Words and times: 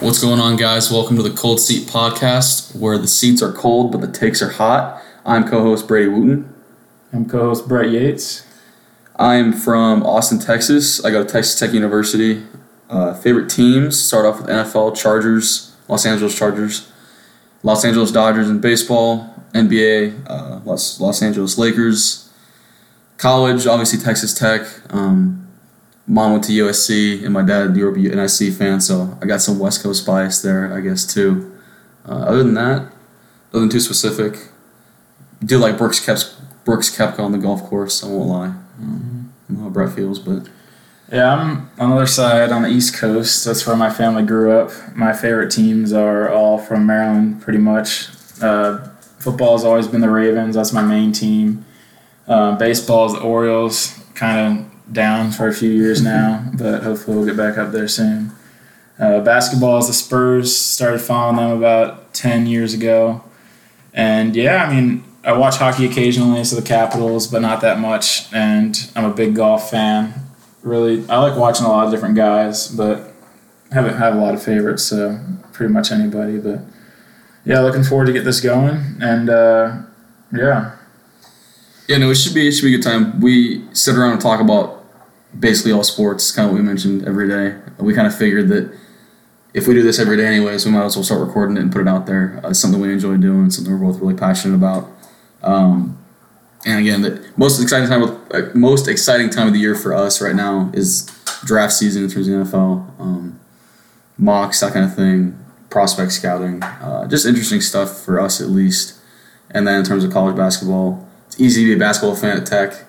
What's 0.00 0.20
going 0.20 0.38
on, 0.38 0.54
guys? 0.54 0.92
Welcome 0.92 1.16
to 1.16 1.24
the 1.24 1.34
Cold 1.34 1.58
Seat 1.58 1.88
Podcast, 1.88 2.72
where 2.76 2.98
the 2.98 3.08
seats 3.08 3.42
are 3.42 3.52
cold 3.52 3.90
but 3.90 4.00
the 4.00 4.06
takes 4.06 4.40
are 4.40 4.48
hot. 4.50 5.02
I'm 5.26 5.48
co-host 5.48 5.88
Brady 5.88 6.06
Wooten. 6.06 6.54
I'm 7.12 7.28
co-host 7.28 7.66
Brett 7.66 7.90
Yates. 7.90 8.46
I'm 9.16 9.52
from 9.52 10.04
Austin, 10.04 10.38
Texas. 10.38 11.04
I 11.04 11.10
go 11.10 11.24
to 11.24 11.28
Texas 11.28 11.58
Tech 11.58 11.72
University. 11.72 12.44
Uh, 12.88 13.12
favorite 13.12 13.50
teams 13.50 14.00
start 14.00 14.24
off 14.24 14.40
with 14.40 14.48
NFL 14.48 14.96
Chargers, 14.96 15.74
Los 15.88 16.06
Angeles 16.06 16.38
Chargers, 16.38 16.88
Los 17.64 17.84
Angeles 17.84 18.12
Dodgers 18.12 18.48
in 18.48 18.60
baseball, 18.60 19.34
NBA, 19.52 20.30
uh, 20.30 20.60
Los 20.64 21.00
Los 21.00 21.22
Angeles 21.22 21.58
Lakers. 21.58 22.32
College, 23.16 23.66
obviously 23.66 23.98
Texas 23.98 24.32
Tech. 24.32 24.64
Um, 24.90 25.47
mom 26.08 26.32
went 26.32 26.44
to 26.44 26.52
USC, 26.52 27.22
and 27.22 27.32
my 27.32 27.42
dad 27.42 27.74
grew 27.74 27.90
up 27.90 27.96
a 27.96 28.00
NIC 28.00 28.52
fan, 28.54 28.80
so 28.80 29.16
I 29.22 29.26
got 29.26 29.42
some 29.42 29.58
West 29.58 29.82
Coast 29.82 30.06
bias 30.06 30.40
there, 30.40 30.74
I 30.74 30.80
guess 30.80 31.06
too. 31.06 31.54
Uh, 32.08 32.12
other 32.22 32.42
than 32.42 32.54
that, 32.54 32.90
nothing 33.52 33.68
too 33.68 33.80
specific. 33.80 34.48
Do 35.44 35.58
like 35.58 35.76
Brooks 35.78 36.04
Kep's 36.04 36.34
Brooks 36.64 36.94
Koepka 36.94 37.20
on 37.20 37.32
the 37.32 37.38
golf 37.38 37.62
course. 37.64 38.02
I 38.02 38.08
won't 38.08 38.28
lie. 38.28 38.46
Um, 38.80 39.32
I 39.48 39.52
don't 39.52 39.58
know 39.58 39.64
how 39.64 39.70
Brett 39.70 39.94
feels, 39.94 40.18
but 40.18 40.48
Yeah, 41.12 41.34
I'm 41.34 41.70
on 41.78 41.90
the 41.90 41.96
other 41.96 42.06
side 42.06 42.50
on 42.50 42.62
the 42.62 42.68
East 42.68 42.94
Coast. 42.94 43.44
That's 43.44 43.66
where 43.66 43.76
my 43.76 43.90
family 43.90 44.24
grew 44.24 44.52
up. 44.52 44.70
My 44.96 45.12
favorite 45.12 45.50
teams 45.50 45.92
are 45.92 46.30
all 46.30 46.58
from 46.58 46.86
Maryland, 46.86 47.40
pretty 47.40 47.58
much. 47.58 48.08
Uh, 48.42 48.78
football 49.18 49.56
has 49.56 49.64
always 49.64 49.86
been 49.86 50.00
the 50.00 50.10
Ravens. 50.10 50.56
That's 50.56 50.72
my 50.72 50.82
main 50.82 51.12
team. 51.12 51.64
Uh, 52.26 52.56
baseball 52.56 53.06
is 53.06 53.12
the 53.14 53.20
Orioles. 53.20 53.98
Kind 54.14 54.58
of 54.60 54.77
down 54.92 55.30
for 55.30 55.48
a 55.48 55.54
few 55.54 55.70
years 55.70 56.02
now, 56.02 56.50
but 56.54 56.82
hopefully 56.82 57.16
we'll 57.16 57.26
get 57.26 57.36
back 57.36 57.58
up 57.58 57.72
there 57.72 57.88
soon. 57.88 58.32
Uh, 58.98 59.20
basketball 59.20 59.78
is 59.78 59.86
the 59.86 59.92
Spurs. 59.92 60.54
Started 60.54 61.00
following 61.00 61.36
them 61.36 61.56
about 61.56 62.12
10 62.14 62.46
years 62.46 62.74
ago. 62.74 63.22
And 63.94 64.34
yeah, 64.34 64.64
I 64.64 64.74
mean, 64.74 65.04
I 65.24 65.32
watch 65.32 65.56
hockey 65.56 65.86
occasionally, 65.86 66.42
so 66.44 66.56
the 66.56 66.62
Capitals, 66.62 67.26
but 67.26 67.42
not 67.42 67.60
that 67.60 67.78
much. 67.78 68.32
And 68.32 68.90
I'm 68.96 69.04
a 69.04 69.14
big 69.14 69.34
golf 69.34 69.70
fan. 69.70 70.14
Really, 70.62 71.08
I 71.08 71.18
like 71.18 71.38
watching 71.38 71.66
a 71.66 71.68
lot 71.68 71.86
of 71.86 71.92
different 71.92 72.16
guys, 72.16 72.68
but 72.68 73.12
haven't 73.70 73.96
had 73.96 74.14
a 74.14 74.16
lot 74.16 74.34
of 74.34 74.42
favorites, 74.42 74.82
so 74.84 75.20
pretty 75.52 75.72
much 75.72 75.92
anybody. 75.92 76.38
But 76.38 76.60
yeah, 77.44 77.60
looking 77.60 77.84
forward 77.84 78.06
to 78.06 78.12
get 78.12 78.24
this 78.24 78.40
going. 78.40 78.96
And 79.00 79.30
uh, 79.30 79.82
yeah, 80.32 80.76
yeah, 81.88 81.96
no, 81.96 82.10
it 82.10 82.16
should 82.16 82.34
be 82.34 82.48
it 82.48 82.52
should 82.52 82.64
be 82.64 82.74
a 82.74 82.78
good 82.78 82.84
time. 82.84 83.20
We 83.20 83.64
sit 83.72 83.96
around 83.96 84.12
and 84.12 84.20
talk 84.20 84.40
about 84.40 84.77
basically 85.36 85.72
all 85.72 85.84
sports, 85.84 86.30
kind 86.32 86.46
of 86.46 86.52
what 86.52 86.60
we 86.60 86.66
mentioned 86.66 87.06
every 87.06 87.28
day. 87.28 87.58
We 87.78 87.94
kind 87.94 88.06
of 88.06 88.16
figured 88.16 88.48
that 88.48 88.72
if 89.54 89.66
we 89.66 89.74
do 89.74 89.82
this 89.82 89.98
every 89.98 90.16
day 90.16 90.26
anyways, 90.26 90.64
we 90.64 90.72
might 90.72 90.84
as 90.84 90.96
well 90.96 91.04
start 91.04 91.26
recording 91.26 91.56
it 91.56 91.60
and 91.60 91.72
put 91.72 91.80
it 91.80 91.88
out 91.88 92.06
there. 92.06 92.40
Uh, 92.44 92.50
it's 92.50 92.60
something 92.60 92.80
we 92.80 92.92
enjoy 92.92 93.16
doing, 93.16 93.50
something 93.50 93.72
we're 93.72 93.90
both 93.90 94.00
really 94.00 94.14
passionate 94.14 94.54
about. 94.54 94.88
Um, 95.42 95.98
and 96.66 96.80
again, 96.80 97.02
the 97.02 97.32
most 97.36 97.60
exciting 97.60 97.88
time, 97.88 98.02
of, 98.02 98.32
uh, 98.32 98.50
most 98.54 98.88
exciting 98.88 99.30
time 99.30 99.46
of 99.46 99.52
the 99.52 99.58
year 99.58 99.74
for 99.74 99.94
us 99.94 100.20
right 100.20 100.34
now 100.34 100.70
is 100.74 101.06
draft 101.44 101.72
season 101.72 102.04
in 102.04 102.10
terms 102.10 102.28
of 102.28 102.34
the 102.34 102.44
NFL, 102.44 103.00
um, 103.00 103.40
mocks, 104.18 104.60
that 104.60 104.72
kind 104.72 104.84
of 104.84 104.94
thing, 104.94 105.38
prospect 105.70 106.12
scouting, 106.12 106.62
uh, 106.62 107.06
just 107.06 107.26
interesting 107.26 107.60
stuff 107.60 108.04
for 108.04 108.20
us 108.20 108.40
at 108.40 108.48
least. 108.48 108.94
And 109.50 109.66
then 109.66 109.78
in 109.78 109.84
terms 109.84 110.04
of 110.04 110.12
college 110.12 110.36
basketball, 110.36 111.08
it's 111.26 111.40
easy 111.40 111.62
to 111.62 111.70
be 111.70 111.74
a 111.74 111.78
basketball 111.78 112.16
fan 112.16 112.36
at 112.36 112.46
Tech, 112.46 112.84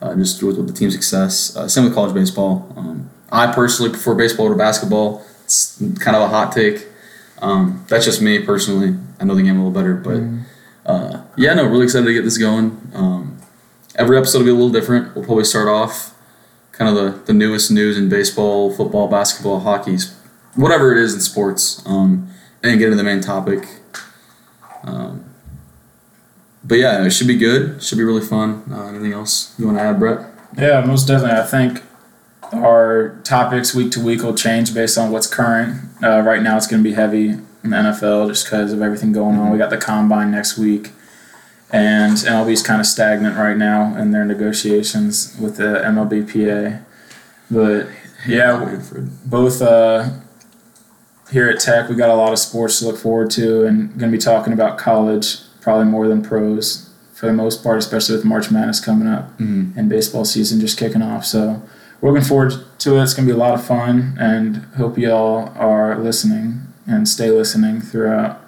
uh, 0.00 0.14
just 0.14 0.42
with, 0.42 0.56
with 0.56 0.66
the 0.66 0.72
team 0.72 0.90
success. 0.90 1.56
Uh, 1.56 1.68
same 1.68 1.84
with 1.84 1.94
college 1.94 2.14
baseball. 2.14 2.72
Um, 2.76 3.10
I 3.30 3.52
personally 3.52 3.90
prefer 3.90 4.14
baseball 4.14 4.48
to 4.48 4.54
basketball. 4.54 5.24
It's 5.44 5.78
kind 6.00 6.16
of 6.16 6.22
a 6.22 6.28
hot 6.28 6.52
take. 6.52 6.86
Um, 7.38 7.84
that's 7.88 8.04
just 8.04 8.22
me 8.22 8.40
personally. 8.40 8.96
I 9.20 9.24
know 9.24 9.34
the 9.34 9.42
game 9.42 9.58
a 9.58 9.64
little 9.64 9.70
better, 9.70 9.94
but 9.94 10.90
uh, 10.90 11.22
yeah, 11.36 11.54
no, 11.54 11.66
really 11.66 11.84
excited 11.84 12.06
to 12.06 12.12
get 12.14 12.22
this 12.22 12.38
going. 12.38 12.80
Um, 12.94 13.38
every 13.96 14.16
episode 14.16 14.38
will 14.38 14.46
be 14.46 14.50
a 14.50 14.54
little 14.54 14.70
different. 14.70 15.14
We'll 15.14 15.24
probably 15.24 15.44
start 15.44 15.68
off 15.68 16.14
kind 16.72 16.96
of 16.96 16.96
the, 16.96 17.26
the 17.26 17.32
newest 17.32 17.70
news 17.70 17.96
in 17.96 18.08
baseball, 18.08 18.72
football, 18.74 19.08
basketball, 19.08 19.60
hockey, 19.60 19.96
whatever 20.54 20.92
it 20.92 21.02
is 21.02 21.14
in 21.14 21.20
sports, 21.20 21.82
um, 21.86 22.28
and 22.62 22.78
get 22.78 22.86
into 22.86 22.96
the 22.96 23.04
main 23.04 23.20
topic. 23.20 23.66
Um, 24.84 25.24
but 26.66 26.78
yeah, 26.78 27.04
it 27.04 27.10
should 27.10 27.28
be 27.28 27.36
good. 27.36 27.82
Should 27.82 27.98
be 27.98 28.04
really 28.04 28.26
fun. 28.26 28.64
Uh, 28.70 28.86
anything 28.86 29.12
else 29.12 29.54
you 29.58 29.66
want 29.66 29.78
to 29.78 29.82
add, 29.82 29.98
Brett? 29.98 30.26
yeah, 30.56 30.80
most 30.80 31.06
definitely. 31.06 31.38
I 31.38 31.44
think 31.44 31.82
our 32.52 33.20
topics 33.24 33.74
week 33.74 33.92
to 33.92 34.00
week 34.00 34.22
will 34.22 34.34
change 34.34 34.74
based 34.74 34.98
on 34.98 35.10
what's 35.10 35.26
current. 35.26 35.82
Uh, 36.02 36.20
right 36.20 36.42
now, 36.42 36.56
it's 36.56 36.66
going 36.66 36.82
to 36.82 36.88
be 36.88 36.94
heavy 36.94 37.28
in 37.28 37.70
the 37.70 37.76
NFL 37.76 38.28
just 38.28 38.46
because 38.46 38.72
of 38.72 38.82
everything 38.82 39.12
going 39.12 39.36
on. 39.36 39.50
We 39.50 39.58
got 39.58 39.70
the 39.70 39.76
combine 39.76 40.30
next 40.30 40.58
week, 40.58 40.92
and 41.70 42.14
MLB's 42.16 42.62
kind 42.62 42.80
of 42.80 42.86
stagnant 42.86 43.36
right 43.36 43.56
now 43.56 43.96
in 43.96 44.10
their 44.10 44.24
negotiations 44.24 45.36
with 45.38 45.56
the 45.56 45.82
MLBPA. 45.84 46.84
But 47.50 47.88
yeah, 48.26 48.82
both 49.24 49.62
uh, 49.62 50.10
here 51.30 51.48
at 51.48 51.60
Tech, 51.60 51.88
we 51.88 51.96
got 51.96 52.10
a 52.10 52.14
lot 52.14 52.32
of 52.32 52.38
sports 52.38 52.80
to 52.80 52.86
look 52.86 52.98
forward 52.98 53.30
to, 53.32 53.66
and 53.66 53.88
going 53.98 54.10
to 54.10 54.16
be 54.16 54.22
talking 54.22 54.52
about 54.52 54.78
college 54.78 55.38
probably 55.66 55.84
more 55.84 56.06
than 56.06 56.22
pros 56.22 56.88
for 57.12 57.26
the 57.26 57.32
most 57.32 57.64
part, 57.64 57.76
especially 57.78 58.14
with 58.14 58.24
March 58.24 58.52
Madness 58.52 58.78
coming 58.78 59.08
up 59.08 59.36
Mhm. 59.40 59.76
and 59.76 59.88
baseball 59.88 60.24
season 60.24 60.60
just 60.60 60.78
kicking 60.78 61.02
off. 61.02 61.24
So 61.26 61.60
we're 62.00 62.12
looking 62.12 62.24
forward 62.24 62.54
to 62.78 62.96
it. 62.96 63.02
It's 63.02 63.14
going 63.14 63.26
to 63.26 63.34
be 63.34 63.36
a 63.36 63.40
lot 63.40 63.54
of 63.54 63.64
fun, 63.64 64.16
and 64.20 64.62
hope 64.76 64.96
you 64.96 65.10
all 65.10 65.52
are 65.58 65.98
listening 65.98 66.60
and 66.86 67.08
stay 67.08 67.30
listening 67.32 67.80
throughout 67.80 68.40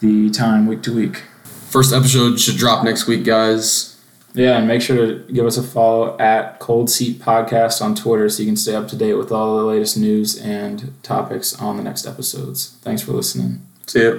the 0.00 0.28
time 0.30 0.66
week 0.66 0.82
to 0.82 0.92
week. 0.92 1.22
First 1.68 1.92
episode 1.92 2.40
should 2.40 2.56
drop 2.56 2.82
next 2.84 3.06
week, 3.06 3.24
guys. 3.24 3.94
Yeah, 4.34 4.58
and 4.58 4.66
make 4.66 4.82
sure 4.82 4.96
to 5.06 5.32
give 5.32 5.46
us 5.46 5.56
a 5.56 5.62
follow 5.62 6.16
at 6.18 6.58
Cold 6.58 6.90
Seat 6.90 7.20
Podcast 7.22 7.80
on 7.80 7.94
Twitter 7.94 8.28
so 8.28 8.42
you 8.42 8.48
can 8.48 8.56
stay 8.56 8.74
up 8.74 8.88
to 8.88 8.96
date 8.96 9.14
with 9.14 9.30
all 9.30 9.56
the 9.58 9.64
latest 9.64 9.96
news 9.96 10.36
and 10.36 10.92
topics 11.04 11.54
on 11.60 11.76
the 11.76 11.82
next 11.84 12.06
episodes. 12.06 12.72
Thanks 12.82 13.02
for 13.02 13.12
listening. 13.12 13.60
See 13.86 14.02
ya. 14.02 14.14